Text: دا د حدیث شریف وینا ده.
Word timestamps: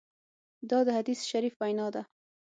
دا 0.69 0.79
د 0.87 0.89
حدیث 0.97 1.19
شریف 1.31 1.53
وینا 1.61 1.87
ده. 1.95 2.01